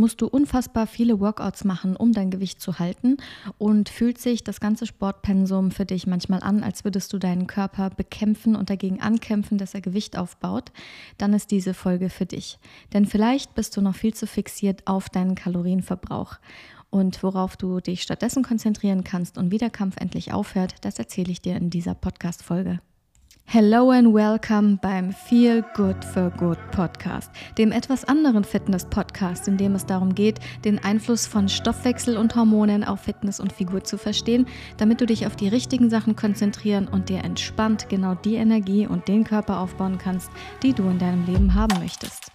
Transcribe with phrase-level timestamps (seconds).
[0.00, 3.18] musst du unfassbar viele Workouts machen, um dein Gewicht zu halten
[3.58, 7.90] und fühlt sich das ganze Sportpensum für dich manchmal an, als würdest du deinen Körper
[7.90, 10.72] bekämpfen und dagegen ankämpfen, dass er Gewicht aufbaut,
[11.18, 12.58] dann ist diese Folge für dich.
[12.92, 16.36] Denn vielleicht bist du noch viel zu fixiert auf deinen Kalorienverbrauch.
[16.88, 21.30] Und worauf du dich stattdessen konzentrieren kannst und wie der Kampf endlich aufhört, das erzähle
[21.30, 22.80] ich dir in dieser Podcast-Folge.
[23.46, 29.74] Hello and welcome beim Feel Good for Good Podcast, dem etwas anderen Fitness-Podcast, in dem
[29.74, 34.46] es darum geht, den Einfluss von Stoffwechsel und Hormonen auf Fitness und Figur zu verstehen,
[34.76, 39.08] damit du dich auf die richtigen Sachen konzentrieren und dir entspannt genau die Energie und
[39.08, 40.30] den Körper aufbauen kannst,
[40.62, 42.30] die du in deinem Leben haben möchtest.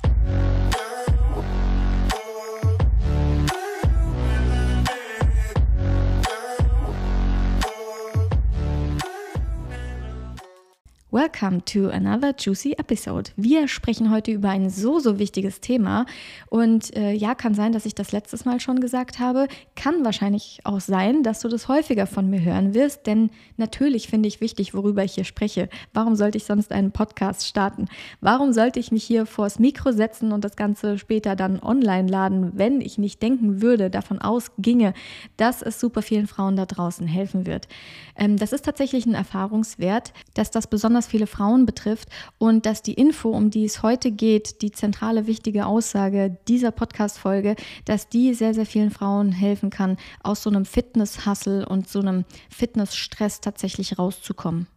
[11.15, 13.31] Welcome to another juicy episode.
[13.37, 16.05] Wir sprechen heute über ein so, so wichtiges Thema.
[16.49, 19.47] Und äh, ja, kann sein, dass ich das letztes Mal schon gesagt habe.
[19.77, 23.07] Kann wahrscheinlich auch sein, dass du das häufiger von mir hören wirst.
[23.07, 25.69] Denn natürlich finde ich wichtig, worüber ich hier spreche.
[25.94, 27.85] Warum sollte ich sonst einen Podcast starten?
[28.19, 32.52] Warum sollte ich mich hier vors Mikro setzen und das Ganze später dann online laden,
[32.55, 34.94] wenn ich nicht denken würde, davon ausginge,
[35.38, 37.69] dass es super vielen Frauen da draußen helfen wird?
[38.17, 42.81] Ähm, das ist tatsächlich ein Erfahrungswert, dass das besonders besonders viele Frauen betrifft und dass
[42.81, 48.34] die Info, um die es heute geht, die zentrale wichtige Aussage dieser Podcast-Folge, dass die
[48.34, 53.97] sehr, sehr vielen Frauen helfen kann, aus so einem Fitness-Hustle und so einem Fitness-Stress tatsächlich
[53.97, 54.67] rauszukommen.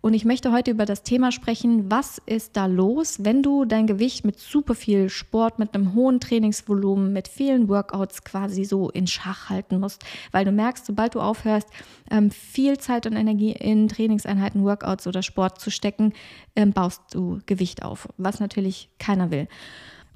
[0.00, 3.86] Und ich möchte heute über das Thema sprechen, was ist da los, wenn du dein
[3.86, 9.06] Gewicht mit super viel Sport, mit einem hohen Trainingsvolumen, mit vielen Workouts quasi so in
[9.06, 11.68] Schach halten musst, weil du merkst, sobald du aufhörst,
[12.10, 16.12] ähm, viel Zeit und Energie in Trainingseinheiten, Workouts oder Sport zu stecken,
[16.54, 19.48] ähm, baust du Gewicht auf, was natürlich keiner will.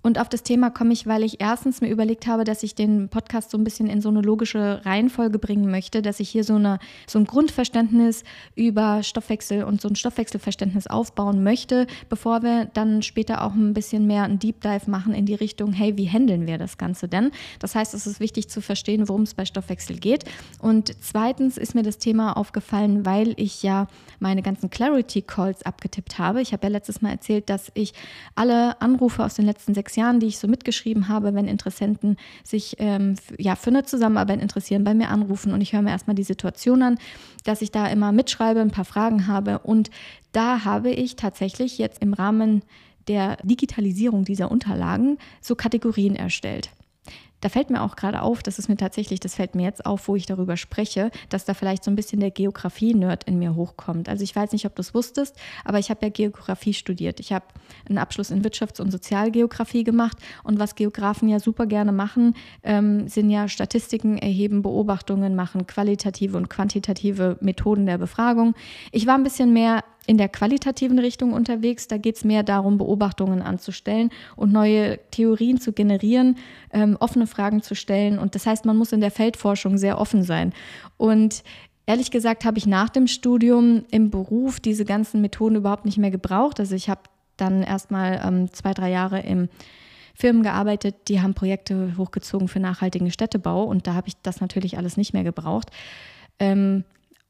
[0.02, 3.08] Und auf das Thema komme ich, weil ich erstens mir überlegt habe, dass ich den
[3.08, 6.54] Podcast so ein bisschen in so eine logische Reihenfolge bringen möchte, dass ich hier so,
[6.54, 8.22] eine, so ein Grundverständnis
[8.54, 14.06] über Stoffwechsel und so ein Stoffwechselverständnis aufbauen möchte, bevor wir dann später auch ein bisschen
[14.06, 17.30] mehr einen Deep Dive machen in die Richtung, hey, wie handeln wir das Ganze denn?
[17.58, 20.24] Das heißt, es ist wichtig zu verstehen, worum es bei Stoffwechsel geht.
[20.60, 23.88] Und zweitens ist mir das Thema aufgefallen, weil ich ja
[24.20, 26.40] meine ganzen Clarity Calls abgetippt habe.
[26.40, 27.92] Ich habe ja letztes Mal erzählt, dass ich
[28.34, 32.76] alle Anrufe aus den letzten sechs Jahren, die ich so mitgeschrieben habe, wenn Interessenten sich
[32.78, 36.24] ähm, ja, für eine Zusammenarbeit interessieren, bei mir anrufen und ich höre mir erstmal die
[36.24, 36.98] Situation an,
[37.44, 39.90] dass ich da immer mitschreibe, ein paar Fragen habe und
[40.32, 42.62] da habe ich tatsächlich jetzt im Rahmen
[43.08, 46.70] der Digitalisierung dieser Unterlagen so Kategorien erstellt.
[47.40, 50.08] Da fällt mir auch gerade auf, das ist mir tatsächlich, das fällt mir jetzt auf,
[50.08, 54.08] wo ich darüber spreche, dass da vielleicht so ein bisschen der Geografie-Nerd in mir hochkommt.
[54.08, 57.20] Also ich weiß nicht, ob du es wusstest, aber ich habe ja Geografie studiert.
[57.20, 57.44] Ich habe
[57.88, 63.08] einen Abschluss in Wirtschafts- und Sozialgeografie gemacht und was Geografen ja super gerne machen, ähm,
[63.08, 68.54] sind ja Statistiken erheben, Beobachtungen machen, qualitative und quantitative Methoden der Befragung.
[68.92, 71.86] Ich war ein bisschen mehr in der qualitativen Richtung unterwegs.
[71.86, 76.38] Da geht es mehr darum, Beobachtungen anzustellen und neue Theorien zu generieren,
[76.72, 78.18] ähm, offene Fragen zu stellen.
[78.18, 80.54] Und das heißt, man muss in der Feldforschung sehr offen sein.
[80.96, 81.44] Und
[81.84, 86.10] ehrlich gesagt habe ich nach dem Studium im Beruf diese ganzen Methoden überhaupt nicht mehr
[86.10, 86.58] gebraucht.
[86.58, 87.02] Also ich habe
[87.36, 89.50] dann erstmal ähm, zwei, drei Jahre im
[90.14, 94.78] Firmen gearbeitet, die haben Projekte hochgezogen für nachhaltigen Städtebau und da habe ich das natürlich
[94.78, 95.70] alles nicht mehr gebraucht.
[96.38, 96.84] Ähm,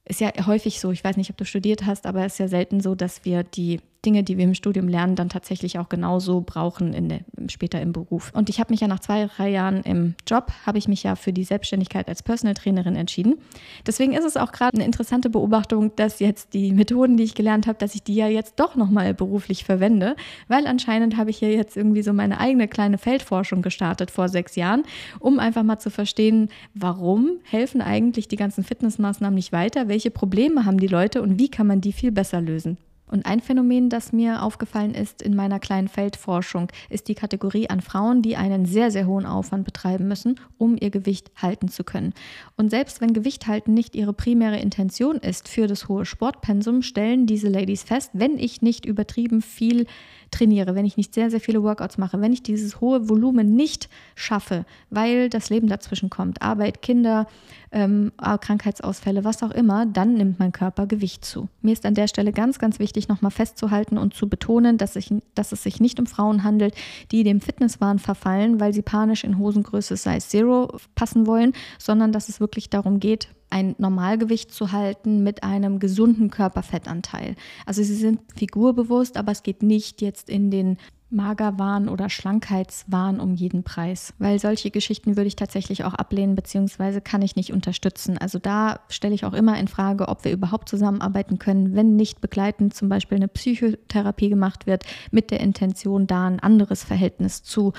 [0.09, 2.49] ist ja häufig so, ich weiß nicht, ob du studiert hast, aber es ist ja
[2.49, 6.41] selten so, dass wir die Dinge, die wir im Studium lernen, dann tatsächlich auch genauso
[6.41, 8.31] brauchen in der, später im Beruf.
[8.33, 11.17] Und ich habe mich ja nach zwei, drei Jahren im Job, habe ich mich ja
[11.17, 13.39] für die Selbstständigkeit als Personal Trainerin entschieden.
[13.87, 17.67] Deswegen ist es auch gerade eine interessante Beobachtung, dass jetzt die Methoden, die ich gelernt
[17.67, 20.15] habe, dass ich die ja jetzt doch nochmal beruflich verwende,
[20.47, 24.55] weil anscheinend habe ich hier jetzt irgendwie so meine eigene kleine Feldforschung gestartet vor sechs
[24.55, 24.85] Jahren,
[25.19, 30.65] um einfach mal zu verstehen, warum helfen eigentlich die ganzen Fitnessmaßnahmen nicht weiter, welche Probleme
[30.65, 32.79] haben die Leute und wie kann man die viel besser lösen.
[33.11, 37.81] Und ein Phänomen, das mir aufgefallen ist in meiner kleinen Feldforschung, ist die Kategorie an
[37.81, 42.15] Frauen, die einen sehr, sehr hohen Aufwand betreiben müssen, um ihr Gewicht halten zu können.
[42.57, 47.27] Und selbst wenn Gewicht halten nicht ihre primäre Intention ist für das hohe Sportpensum, stellen
[47.27, 49.87] diese Ladies fest, wenn ich nicht übertrieben viel
[50.31, 53.89] trainiere, wenn ich nicht sehr, sehr viele Workouts mache, wenn ich dieses hohe Volumen nicht
[54.15, 57.27] schaffe, weil das Leben dazwischen kommt, Arbeit, Kinder,
[57.73, 61.49] ähm, Krankheitsausfälle, was auch immer, dann nimmt mein Körper Gewicht zu.
[61.63, 65.13] Mir ist an der Stelle ganz, ganz wichtig, nochmal festzuhalten und zu betonen, dass, ich,
[65.35, 66.75] dass es sich nicht um Frauen handelt,
[67.11, 72.29] die dem Fitnesswahn verfallen, weil sie panisch in Hosengröße Size Zero passen wollen, sondern dass
[72.29, 77.37] es wirklich darum geht, ein Normalgewicht zu halten mit einem gesunden Körperfettanteil.
[77.67, 80.79] Also sie sind figurbewusst, aber es geht nicht jetzt in den
[81.11, 84.13] Magerwahn oder Schlankheitswahn um jeden Preis.
[84.19, 88.19] Weil solche Geschichten würde ich tatsächlich auch ablehnen, beziehungsweise kann ich nicht unterstützen.
[88.19, 92.21] Also da stelle ich auch immer in Frage, ob wir überhaupt zusammenarbeiten können, wenn nicht
[92.21, 97.73] begleitend zum Beispiel eine Psychotherapie gemacht wird, mit der Intention, da ein anderes Verhältnis zu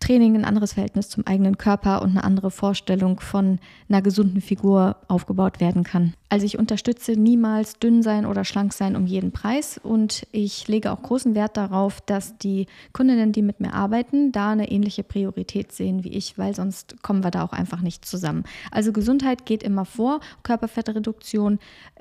[0.00, 4.96] Training, ein anderes Verhältnis zum eigenen Körper und eine andere Vorstellung von einer gesunden Figur
[5.08, 6.14] aufgebaut werden kann.
[6.32, 10.90] Also ich unterstütze niemals dünn sein oder schlank sein um jeden Preis und ich lege
[10.90, 15.72] auch großen Wert darauf, dass die Kundinnen, die mit mir arbeiten, da eine ähnliche Priorität
[15.72, 18.44] sehen wie ich, weil sonst kommen wir da auch einfach nicht zusammen.
[18.70, 21.58] Also Gesundheit geht immer vor, Körperfettreduktion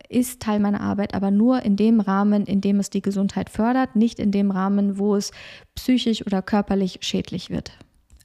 [0.08, 3.98] ist Teil meiner Arbeit, aber nur in dem Rahmen, in dem es die Gesundheit fördert,
[3.98, 5.32] nicht in dem Rahmen, wo es
[5.76, 7.74] psychisch oder körperlich schädlich wird.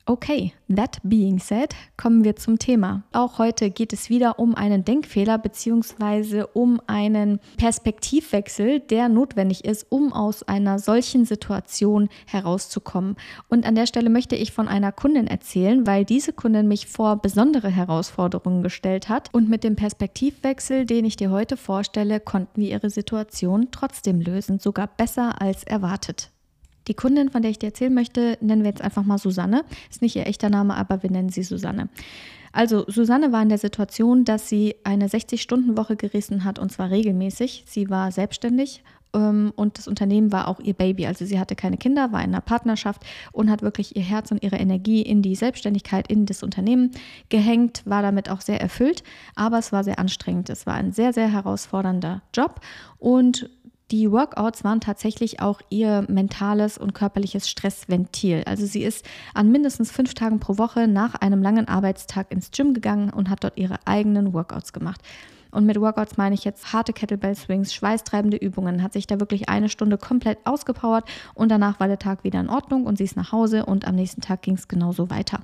[0.09, 3.03] Okay, that being said, kommen wir zum Thema.
[3.11, 6.45] Auch heute geht es wieder um einen Denkfehler bzw.
[6.53, 13.17] um einen Perspektivwechsel, der notwendig ist, um aus einer solchen Situation herauszukommen.
[13.49, 17.17] Und an der Stelle möchte ich von einer Kundin erzählen, weil diese Kundin mich vor
[17.17, 19.31] besondere Herausforderungen gestellt hat.
[19.33, 24.61] Und mit dem Perspektivwechsel, den ich dir heute vorstelle, konnten wir ihre Situation trotzdem lösen,
[24.61, 26.31] sogar besser als erwartet.
[26.89, 29.65] Die Kundin, von der ich dir erzählen möchte, nennen wir jetzt einfach mal Susanne.
[29.91, 31.89] Ist nicht ihr echter Name, aber wir nennen sie Susanne.
[32.53, 37.65] Also Susanne war in der Situation, dass sie eine 60-Stunden-Woche gerissen hat und zwar regelmäßig.
[37.67, 38.83] Sie war selbstständig
[39.17, 41.07] ähm, und das Unternehmen war auch ihr Baby.
[41.07, 44.43] Also sie hatte keine Kinder, war in einer Partnerschaft und hat wirklich ihr Herz und
[44.43, 46.93] ihre Energie in die Selbstständigkeit, in das Unternehmen
[47.29, 49.03] gehängt, war damit auch sehr erfüllt,
[49.35, 50.51] aber es war sehr anstrengend.
[50.51, 52.61] Es war ein sehr, sehr herausfordernder Job
[52.99, 53.51] und
[53.93, 58.43] die Workouts waren tatsächlich auch ihr mentales und körperliches Stressventil.
[58.45, 62.75] Also sie ist an mindestens fünf Tagen pro Woche nach einem langen Arbeitstag ins Gym
[62.75, 65.01] gegangen und hat dort ihre eigenen Workouts gemacht.
[65.51, 69.49] Und mit Workouts meine ich jetzt harte Kettlebell Swings, schweißtreibende Übungen, hat sich da wirklich
[69.49, 71.05] eine Stunde komplett ausgepowert
[71.35, 73.95] und danach war der Tag wieder in Ordnung und sie ist nach Hause und am
[73.95, 75.41] nächsten Tag ging es genauso weiter.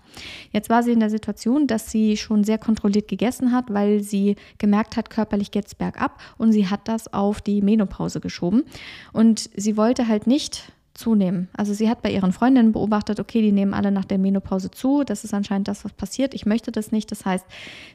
[0.51, 4.37] Jetzt war sie in der Situation, dass sie schon sehr kontrolliert gegessen hat, weil sie
[4.59, 8.65] gemerkt hat, körperlich geht es bergab und sie hat das auf die Menopause geschoben.
[9.13, 11.49] Und sie wollte halt nicht zunehmen.
[11.57, 15.05] Also sie hat bei ihren Freundinnen beobachtet, okay, die nehmen alle nach der Menopause zu.
[15.05, 16.35] Das ist anscheinend das, was passiert.
[16.35, 17.11] Ich möchte das nicht.
[17.11, 17.47] Das heißt,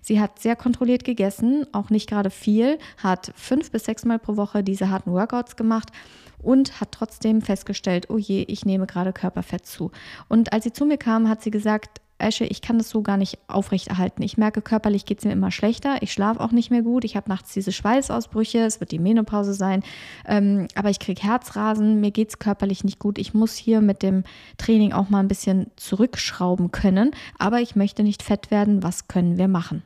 [0.01, 4.37] sie hat sehr kontrolliert gegessen, auch nicht gerade viel, hat fünf bis sechs Mal pro
[4.37, 5.91] Woche diese harten Workouts gemacht
[6.39, 9.91] und hat trotzdem festgestellt, oh je, ich nehme gerade Körperfett zu.
[10.27, 13.17] Und als sie zu mir kam, hat sie gesagt, Esche, ich kann das so gar
[13.17, 14.23] nicht aufrechterhalten.
[14.23, 15.97] Ich merke, körperlich geht es mir immer schlechter.
[16.01, 17.03] Ich schlafe auch nicht mehr gut.
[17.03, 18.59] Ich habe nachts diese Schweißausbrüche.
[18.59, 19.83] Es wird die Menopause sein.
[20.25, 21.99] Ähm, aber ich kriege Herzrasen.
[22.01, 23.17] Mir geht es körperlich nicht gut.
[23.17, 24.23] Ich muss hier mit dem
[24.57, 27.11] Training auch mal ein bisschen zurückschrauben können.
[27.37, 28.83] Aber ich möchte nicht fett werden.
[28.83, 29.83] Was können wir machen?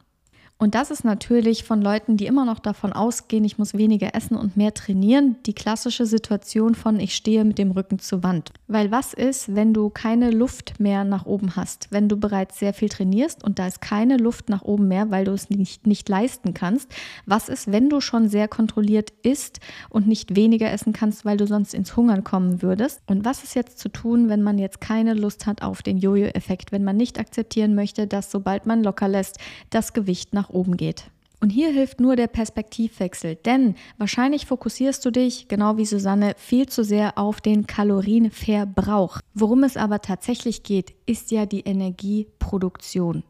[0.62, 4.38] Und das ist natürlich von Leuten, die immer noch davon ausgehen, ich muss weniger essen
[4.38, 8.52] und mehr trainieren, die klassische Situation von ich stehe mit dem Rücken zur Wand.
[8.68, 12.76] Weil was ist, wenn du keine Luft mehr nach oben hast, wenn du bereits sehr
[12.76, 16.08] viel trainierst und da ist keine Luft nach oben mehr, weil du es nicht, nicht
[16.08, 16.94] leisten kannst?
[17.26, 21.48] Was ist, wenn du schon sehr kontrolliert isst und nicht weniger essen kannst, weil du
[21.48, 23.02] sonst ins Hungern kommen würdest?
[23.08, 26.72] Und was ist jetzt zu tun, wenn man jetzt keine Lust hat auf den Jojo-Effekt,
[26.72, 29.40] wenn man nicht akzeptieren möchte, dass sobald man locker lässt,
[29.72, 31.06] das Gewicht nach oben geht.
[31.42, 36.70] Und hier hilft nur der Perspektivwechsel, denn wahrscheinlich fokussierst du dich, genau wie Susanne, viel
[36.70, 39.20] zu sehr auf den Kalorienverbrauch.
[39.34, 43.24] Worum es aber tatsächlich geht, ist ja die Energieproduktion.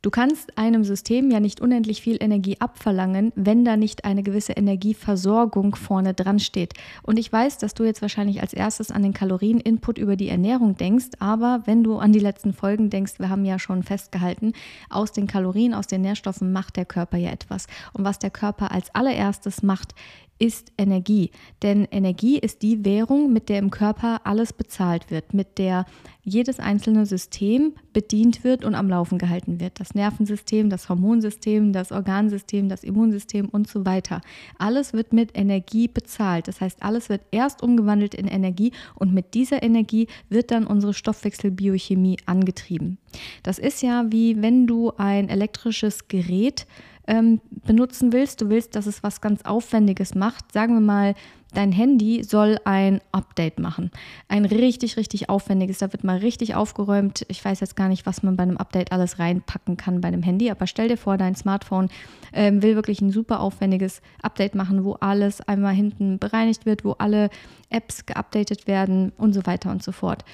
[0.00, 4.52] Du kannst einem System ja nicht unendlich viel Energie abverlangen, wenn da nicht eine gewisse
[4.52, 6.74] Energieversorgung vorne dran steht.
[7.02, 10.76] Und ich weiß, dass du jetzt wahrscheinlich als erstes an den Kalorieninput über die Ernährung
[10.76, 14.52] denkst, aber wenn du an die letzten Folgen denkst, wir haben ja schon festgehalten,
[14.88, 17.66] aus den Kalorien, aus den Nährstoffen macht der Körper ja etwas.
[17.92, 19.94] Und was der Körper als allererstes macht,
[20.38, 21.30] ist Energie.
[21.62, 25.84] Denn Energie ist die Währung, mit der im Körper alles bezahlt wird, mit der
[26.28, 29.80] jedes einzelne System bedient wird und am Laufen gehalten wird.
[29.80, 34.20] Das Nervensystem, das Hormonsystem, das Organsystem, das Immunsystem und so weiter.
[34.58, 36.48] Alles wird mit Energie bezahlt.
[36.48, 40.94] Das heißt, alles wird erst umgewandelt in Energie und mit dieser Energie wird dann unsere
[40.94, 42.98] Stoffwechselbiochemie angetrieben.
[43.42, 46.66] Das ist ja wie wenn du ein elektrisches Gerät
[47.08, 51.14] ähm, benutzen willst, du willst, dass es was ganz Aufwendiges macht, sagen wir mal,
[51.54, 53.90] dein Handy soll ein Update machen.
[54.28, 55.78] Ein richtig, richtig aufwendiges.
[55.78, 57.24] Da wird mal richtig aufgeräumt.
[57.28, 60.22] Ich weiß jetzt gar nicht, was man bei einem Update alles reinpacken kann bei einem
[60.22, 61.88] Handy, aber stell dir vor, dein Smartphone
[62.34, 66.92] ähm, will wirklich ein super aufwendiges Update machen, wo alles einmal hinten bereinigt wird, wo
[66.92, 67.30] alle
[67.70, 70.24] Apps geupdatet werden und so weiter und so fort.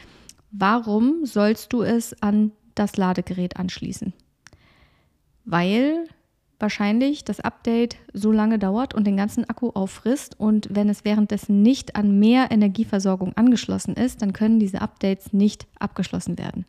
[0.51, 4.13] Warum sollst du es an das Ladegerät anschließen?
[5.45, 6.09] Weil
[6.65, 10.41] wahrscheinlich das Update so lange dauert und den ganzen Akku auffrisst.
[10.41, 15.67] Und wenn es währenddessen nicht an mehr Energieversorgung angeschlossen ist, dann können diese Updates nicht
[15.79, 16.65] abgeschlossen werden,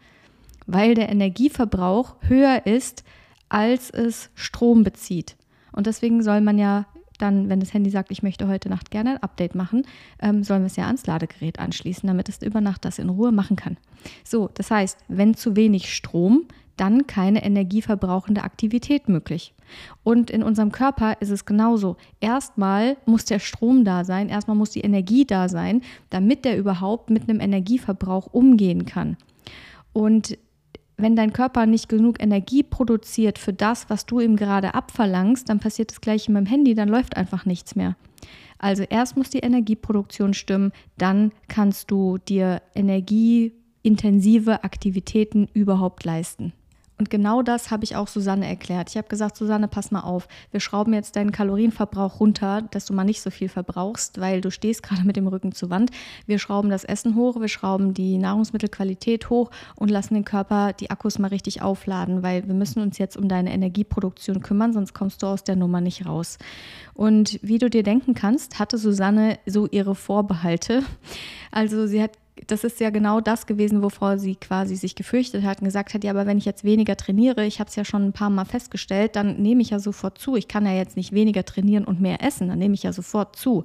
[0.68, 3.06] weil der Energieverbrauch höher ist,
[3.48, 5.38] als es Strom bezieht.
[5.72, 6.86] Und deswegen soll man ja
[7.18, 9.84] dann, wenn das Handy sagt, ich möchte heute Nacht gerne ein Update machen,
[10.20, 13.32] ähm, sollen wir es ja ans Ladegerät anschließen, damit es über Nacht das in Ruhe
[13.32, 13.78] machen kann.
[14.26, 19.54] So, das heißt, wenn zu wenig Strom, dann keine energieverbrauchende Aktivität möglich.
[20.04, 21.98] Und in unserem Körper ist es genauso.
[22.20, 27.10] Erstmal muss der Strom da sein, erstmal muss die Energie da sein, damit der überhaupt
[27.10, 29.18] mit einem Energieverbrauch umgehen kann.
[29.94, 30.38] Und
[30.98, 35.60] wenn dein Körper nicht genug Energie produziert für das, was du ihm gerade abverlangst, dann
[35.60, 37.96] passiert das gleiche mit dem Handy, dann läuft einfach nichts mehr.
[38.58, 46.54] Also erst muss die Energieproduktion stimmen, dann kannst du dir energieintensive Aktivitäten überhaupt leisten.
[46.98, 48.90] Und genau das habe ich auch Susanne erklärt.
[48.90, 52.94] Ich habe gesagt, Susanne, pass mal auf, wir schrauben jetzt deinen Kalorienverbrauch runter, dass du
[52.94, 55.92] mal nicht so viel verbrauchst, weil du stehst gerade mit dem Rücken zur Wand.
[56.26, 60.90] Wir schrauben das Essen hoch, wir schrauben die Nahrungsmittelqualität hoch und lassen den Körper die
[60.90, 65.22] Akkus mal richtig aufladen, weil wir müssen uns jetzt um deine Energieproduktion kümmern, sonst kommst
[65.22, 66.38] du aus der Nummer nicht raus.
[66.94, 70.84] Und wie du dir denken kannst, hatte Susanne so ihre Vorbehalte.
[71.52, 72.12] Also sie hat
[72.48, 76.04] das ist ja genau das gewesen, wovor sie quasi sich gefürchtet hat und gesagt hat,
[76.04, 78.46] ja, aber wenn ich jetzt weniger trainiere, ich habe es ja schon ein paar Mal
[78.46, 80.36] festgestellt, dann nehme ich ja sofort zu.
[80.36, 83.36] Ich kann ja jetzt nicht weniger trainieren und mehr essen, dann nehme ich ja sofort
[83.36, 83.64] zu.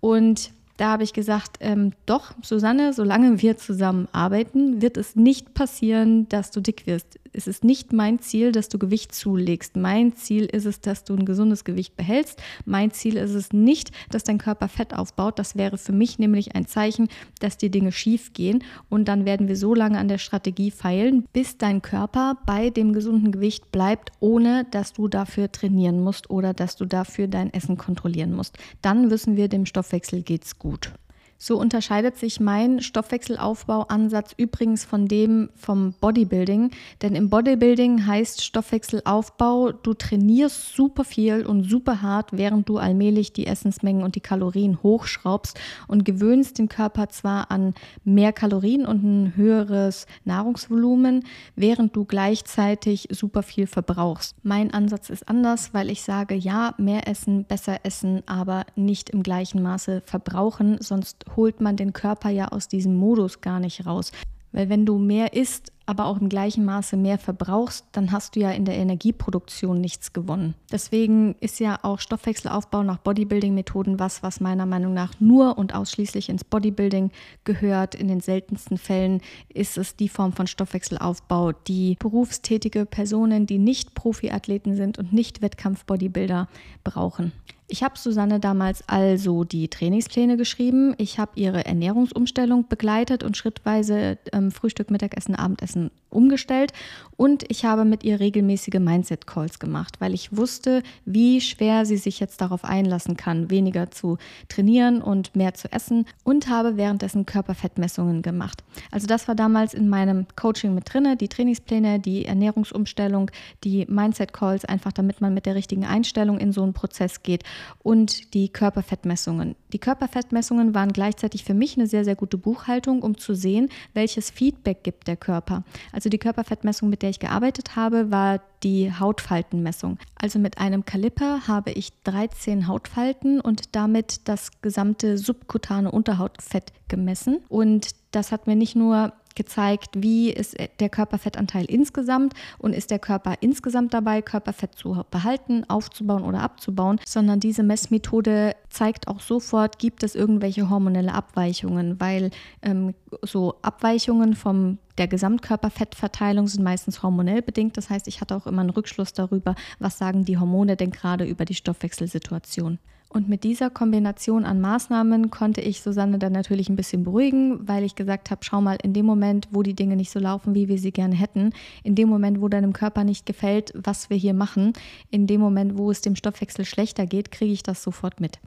[0.00, 5.54] Und da habe ich gesagt, ähm, doch, Susanne, solange wir zusammen arbeiten, wird es nicht
[5.54, 7.18] passieren, dass du dick wirst.
[7.36, 9.76] Es ist nicht mein Ziel, dass du Gewicht zulegst.
[9.76, 12.42] Mein Ziel ist es, dass du ein gesundes Gewicht behältst.
[12.64, 15.38] Mein Ziel ist es nicht, dass dein Körper Fett aufbaut.
[15.38, 17.08] Das wäre für mich nämlich ein Zeichen,
[17.40, 18.64] dass die Dinge schief gehen.
[18.88, 22.94] Und dann werden wir so lange an der Strategie feilen, bis dein Körper bei dem
[22.94, 27.76] gesunden Gewicht bleibt, ohne dass du dafür trainieren musst oder dass du dafür dein Essen
[27.76, 28.56] kontrollieren musst.
[28.80, 30.92] Dann wissen wir, dem Stoffwechsel geht's gut.
[31.38, 36.70] So unterscheidet sich mein Stoffwechselaufbauansatz übrigens von dem vom Bodybuilding.
[37.02, 43.34] Denn im Bodybuilding heißt Stoffwechselaufbau, du trainierst super viel und super hart, während du allmählich
[43.34, 47.74] die Essensmengen und die Kalorien hochschraubst und gewöhnst den Körper zwar an
[48.04, 51.24] mehr Kalorien und ein höheres Nahrungsvolumen,
[51.54, 54.36] während du gleichzeitig super viel verbrauchst.
[54.42, 59.22] Mein Ansatz ist anders, weil ich sage, ja, mehr essen, besser essen, aber nicht im
[59.22, 64.12] gleichen Maße verbrauchen, sonst holt man den Körper ja aus diesem Modus gar nicht raus.
[64.52, 68.40] Weil wenn du mehr isst, aber auch im gleichen Maße mehr verbrauchst, dann hast du
[68.40, 70.54] ja in der Energieproduktion nichts gewonnen.
[70.70, 76.28] Deswegen ist ja auch Stoffwechselaufbau nach Bodybuilding-Methoden was, was meiner Meinung nach nur und ausschließlich
[76.28, 77.12] ins Bodybuilding
[77.44, 77.94] gehört.
[77.94, 83.94] In den seltensten Fällen ist es die Form von Stoffwechselaufbau, die berufstätige Personen, die nicht
[83.94, 86.48] Profiathleten sind und nicht Wettkampf-Bodybuilder
[86.82, 87.32] brauchen.
[87.68, 90.94] Ich habe Susanne damals also die Trainingspläne geschrieben.
[90.98, 96.72] Ich habe ihre Ernährungsumstellung begleitet und schrittweise ähm, Frühstück, Mittagessen, Abendessen lassen umgestellt.
[97.16, 102.20] Und ich habe mit ihr regelmäßige Mindset-Calls gemacht, weil ich wusste, wie schwer sie sich
[102.20, 104.18] jetzt darauf einlassen kann, weniger zu
[104.48, 108.64] trainieren und mehr zu essen und habe währenddessen Körperfettmessungen gemacht.
[108.90, 113.30] Also das war damals in meinem Coaching mit drinne, die Trainingspläne, die Ernährungsumstellung,
[113.64, 117.44] die Mindset-Calls, einfach damit man mit der richtigen Einstellung in so einen Prozess geht
[117.82, 119.56] und die Körperfettmessungen.
[119.72, 124.30] Die Körperfettmessungen waren gleichzeitig für mich eine sehr, sehr gute Buchhaltung, um zu sehen, welches
[124.30, 125.64] Feedback gibt der Körper.
[125.92, 129.98] Also die Körperfettmessung, mit der ich gearbeitet habe, war die Hautfaltenmessung.
[130.14, 137.38] Also mit einem Kaliper habe ich 13 Hautfalten und damit das gesamte subkutane Unterhautfett gemessen.
[137.48, 142.98] Und das hat mir nicht nur gezeigt, wie ist der Körperfettanteil insgesamt und ist der
[142.98, 149.78] Körper insgesamt dabei, Körperfett zu behalten, aufzubauen oder abzubauen, sondern diese Messmethode zeigt auch sofort,
[149.78, 152.30] gibt es irgendwelche hormonelle Abweichungen, weil
[152.62, 157.76] ähm, so Abweichungen vom der Gesamtkörperfettverteilung sind meistens hormonell bedingt.
[157.76, 161.24] Das heißt, ich hatte auch immer einen Rückschluss darüber, was sagen die Hormone denn gerade
[161.24, 162.78] über die Stoffwechselsituation.
[163.16, 167.82] Und mit dieser Kombination an Maßnahmen konnte ich Susanne dann natürlich ein bisschen beruhigen, weil
[167.82, 170.68] ich gesagt habe, schau mal, in dem Moment, wo die Dinge nicht so laufen, wie
[170.68, 174.34] wir sie gerne hätten, in dem Moment, wo deinem Körper nicht gefällt, was wir hier
[174.34, 174.74] machen,
[175.08, 178.38] in dem Moment, wo es dem Stoffwechsel schlechter geht, kriege ich das sofort mit.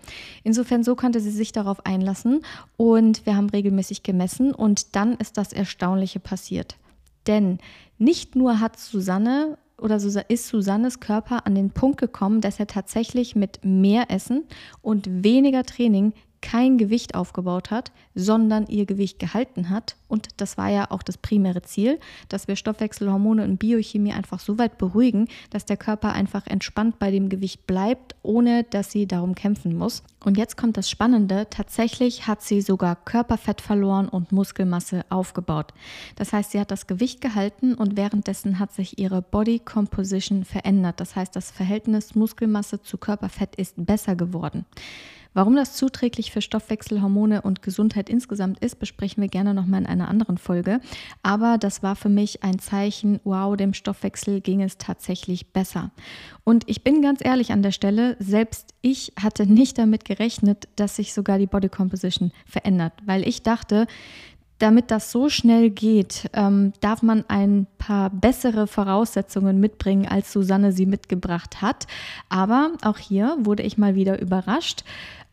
[0.44, 2.42] Insofern so konnte sie sich darauf einlassen
[2.78, 6.78] und wir haben regelmäßig gemessen und dann ist das Erstaunliche passiert.
[7.26, 7.58] Denn
[7.98, 13.36] nicht nur hat Susanne oder ist Susannes Körper an den Punkt gekommen, dass er tatsächlich
[13.36, 14.46] mit mehr Essen
[14.82, 19.96] und weniger Training kein Gewicht aufgebaut hat, sondern ihr Gewicht gehalten hat.
[20.08, 24.58] Und das war ja auch das primäre Ziel, dass wir Stoffwechselhormone und Biochemie einfach so
[24.58, 29.36] weit beruhigen, dass der Körper einfach entspannt bei dem Gewicht bleibt, ohne dass sie darum
[29.36, 30.04] kämpfen muss.
[30.24, 35.74] Und jetzt kommt das Spannende, tatsächlich hat sie sogar Körperfett verloren und Muskelmasse aufgebaut.
[36.16, 41.00] Das heißt, sie hat das Gewicht gehalten und währenddessen hat sich ihre Body Composition verändert.
[41.00, 44.66] Das heißt, das Verhältnis Muskelmasse zu Körperfett ist besser geworden.
[45.34, 50.08] Warum das zuträglich für Stoffwechselhormone und Gesundheit insgesamt ist, besprechen wir gerne nochmal in einer
[50.08, 50.82] anderen Folge.
[51.22, 55.92] Aber das war für mich ein Zeichen, wow, dem Stoffwechsel ging es tatsächlich besser.
[56.44, 60.96] Und ich bin ganz ehrlich an der Stelle, selbst ich hatte nicht damit gerechnet, dass
[60.96, 63.86] sich sogar die Body Composition verändert, weil ich dachte,
[64.60, 70.74] damit das so schnell geht, ähm, darf man ein paar bessere Voraussetzungen mitbringen, als Susanne
[70.74, 71.88] sie mitgebracht hat.
[72.28, 74.84] Aber auch hier wurde ich mal wieder überrascht.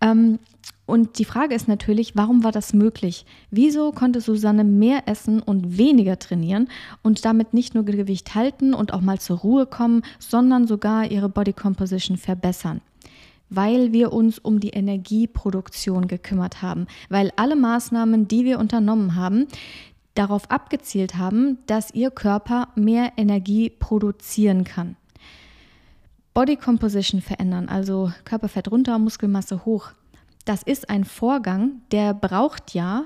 [0.07, 0.39] Ähm,
[0.87, 3.27] und die Frage ist natürlich, warum war das möglich?
[3.51, 6.69] Wieso konnte Susanne mehr essen und weniger trainieren
[7.03, 11.29] und damit nicht nur Gewicht halten und auch mal zur Ruhe kommen, sondern sogar ihre
[11.29, 12.81] Body Composition verbessern?
[13.49, 19.47] weil wir uns um die Energieproduktion gekümmert haben, weil alle Maßnahmen, die wir unternommen haben,
[20.15, 24.97] darauf abgezielt haben, dass ihr Körper mehr Energie produzieren kann.
[26.37, 29.93] Body Composition verändern, also Körperfett runter, Muskelmasse hoch.
[30.45, 33.05] Das ist ein Vorgang, der braucht ja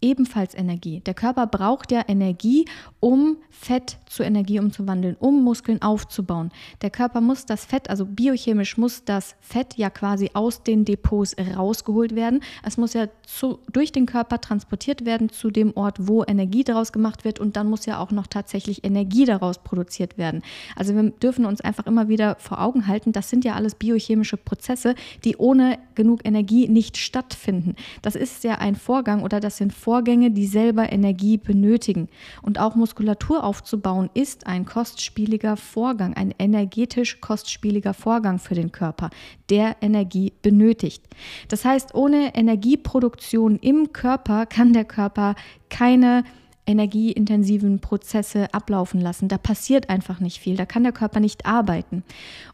[0.00, 1.00] ebenfalls Energie.
[1.00, 2.66] Der Körper braucht ja Energie,
[3.00, 6.50] um Fett zu Energie umzuwandeln, um Muskeln aufzubauen.
[6.82, 11.36] Der Körper muss das Fett, also biochemisch muss das Fett ja quasi aus den Depots
[11.56, 12.40] rausgeholt werden.
[12.62, 16.92] Es muss ja zu, durch den Körper transportiert werden zu dem Ort, wo Energie daraus
[16.92, 20.42] gemacht wird und dann muss ja auch noch tatsächlich Energie daraus produziert werden.
[20.76, 24.36] Also wir dürfen uns einfach immer wieder vor Augen halten, das sind ja alles biochemische
[24.36, 27.76] Prozesse, die ohne genug Energie nicht stattfinden.
[28.02, 32.08] Das ist ja ein Vorgang oder das sind Vorgänge, Vorgänge, die selber Energie benötigen.
[32.42, 39.10] Und auch Muskulatur aufzubauen ist ein kostspieliger Vorgang, ein energetisch kostspieliger Vorgang für den Körper,
[39.50, 41.04] der Energie benötigt.
[41.46, 45.36] Das heißt, ohne Energieproduktion im Körper kann der Körper
[45.70, 46.24] keine
[46.66, 49.28] energieintensiven Prozesse ablaufen lassen.
[49.28, 52.02] Da passiert einfach nicht viel, da kann der Körper nicht arbeiten.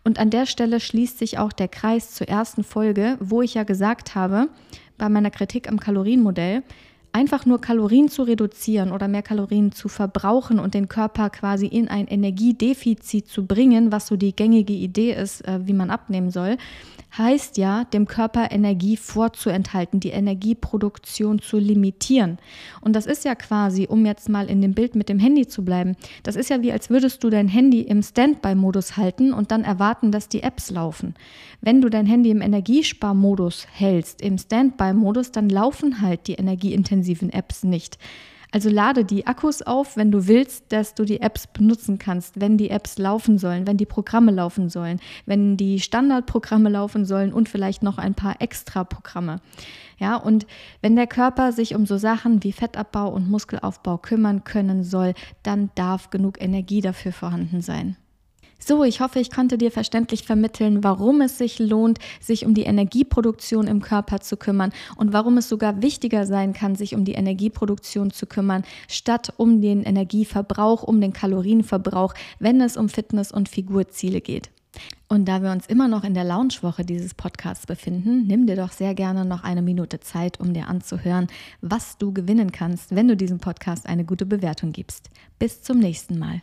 [0.05, 3.63] Und an der Stelle schließt sich auch der Kreis zur ersten Folge, wo ich ja
[3.63, 4.51] gesagt habe,
[4.99, 6.63] bei meiner Kritik am Kalorienmodell,
[7.13, 11.89] einfach nur Kalorien zu reduzieren oder mehr Kalorien zu verbrauchen und den Körper quasi in
[11.89, 16.57] ein Energiedefizit zu bringen, was so die gängige Idee ist, äh, wie man abnehmen soll,
[17.17, 22.39] heißt ja, dem Körper Energie vorzuenthalten, die Energieproduktion zu limitieren.
[22.81, 25.65] Und das ist ja quasi, um jetzt mal in dem Bild mit dem Handy zu
[25.65, 29.65] bleiben, das ist ja wie, als würdest du dein Handy im Standby-Modus halten und dann
[29.65, 31.15] erwarten, dass die Apps laufen.
[31.61, 37.65] Wenn du dein Handy im Energiesparmodus hältst, im Standby-Modus, dann laufen halt die energieintensiven Apps
[37.65, 37.99] nicht.
[38.53, 42.57] Also lade die Akkus auf, wenn du willst, dass du die Apps benutzen kannst, wenn
[42.57, 47.49] die Apps laufen sollen, wenn die Programme laufen sollen, wenn die Standardprogramme laufen sollen und
[47.49, 49.41] vielleicht noch ein paar extra Programme.
[49.99, 50.47] Ja, und
[50.81, 55.71] wenn der Körper sich um so Sachen wie Fettabbau und Muskelaufbau kümmern können soll, dann
[55.75, 57.97] darf genug Energie dafür vorhanden sein.
[58.63, 62.63] So, ich hoffe, ich konnte dir verständlich vermitteln, warum es sich lohnt, sich um die
[62.63, 67.15] Energieproduktion im Körper zu kümmern und warum es sogar wichtiger sein kann, sich um die
[67.15, 73.49] Energieproduktion zu kümmern, statt um den Energieverbrauch, um den Kalorienverbrauch, wenn es um Fitness- und
[73.49, 74.51] Figurziele geht.
[75.09, 78.71] Und da wir uns immer noch in der Launchwoche dieses Podcasts befinden, nimm dir doch
[78.71, 81.27] sehr gerne noch eine Minute Zeit, um dir anzuhören,
[81.61, 85.11] was du gewinnen kannst, wenn du diesem Podcast eine gute Bewertung gibst.
[85.39, 86.43] Bis zum nächsten Mal.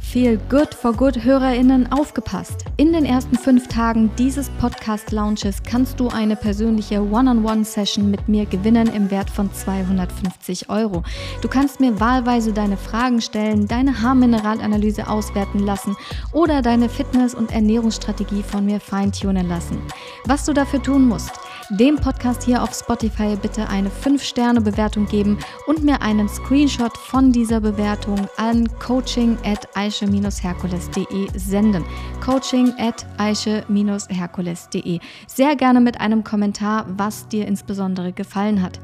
[0.00, 2.64] Feel Good for Good HörerInnen aufgepasst.
[2.76, 8.88] In den ersten fünf Tagen dieses Podcast-Launches kannst du eine persönliche One-on-One-Session mit mir gewinnen
[8.94, 11.02] im Wert von 250 Euro.
[11.42, 15.96] Du kannst mir wahlweise deine Fragen stellen, deine Haarmineralanalyse auswerten lassen
[16.32, 19.78] oder deine Fitness- und Ernährungsstrategie von mir feintunen lassen.
[20.24, 21.32] Was du dafür tun musst,
[21.70, 27.60] dem Podcast hier auf Spotify bitte eine 5-Sterne-Bewertung geben und mir einen Screenshot von dieser
[27.60, 31.84] Bewertung an coaching at aische-herkules.de senden.
[32.24, 35.00] Coaching at aische-herkules.de.
[35.26, 38.78] Sehr gerne mit einem Kommentar, was dir insbesondere gefallen hat.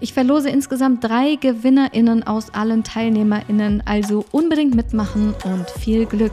[0.00, 6.32] Ich verlose insgesamt drei GewinnerInnen aus allen TeilnehmerInnen, also unbedingt mitmachen und viel Glück!